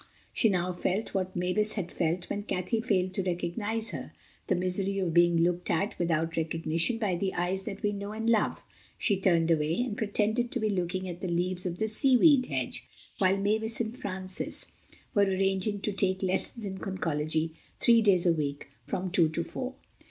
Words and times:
She 0.33 0.49
now 0.49 0.71
felt 0.71 1.13
what 1.13 1.35
Mavis 1.35 1.73
had 1.73 1.91
felt 1.91 2.27
when 2.27 2.41
Cathay 2.41 2.81
failed 2.81 3.13
to 3.13 3.21
recognize 3.21 3.91
her—the 3.91 4.55
misery 4.55 4.97
of 4.97 5.13
being 5.13 5.37
looked 5.37 5.69
at 5.69 5.99
without 5.99 6.35
recognition 6.35 6.97
by 6.97 7.13
the 7.15 7.35
eyes 7.35 7.65
that 7.65 7.83
we 7.83 7.93
know 7.93 8.11
and 8.11 8.27
love. 8.27 8.63
She 8.97 9.15
turned 9.19 9.51
away, 9.51 9.75
and 9.83 9.95
pretended 9.95 10.49
to 10.49 10.59
be 10.59 10.71
looking 10.71 11.07
at 11.07 11.21
the 11.21 11.27
leaves 11.27 11.67
of 11.67 11.77
the 11.77 11.87
seaweed 11.87 12.47
hedge 12.47 12.83
while 13.19 13.37
Mavis 13.37 13.79
and 13.79 13.95
Francis 13.95 14.65
were 15.13 15.21
arranging 15.21 15.81
to 15.81 15.91
take 15.91 16.23
lessons 16.23 16.65
in 16.65 16.79
Conchology 16.79 17.51
three 17.79 18.01
days 18.01 18.25
a 18.25 18.33
week, 18.33 18.69
from 18.87 19.11
two 19.11 19.29
to 19.29 19.43
four. 19.43 19.75